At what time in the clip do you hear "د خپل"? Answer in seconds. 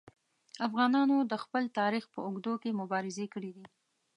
1.31-1.63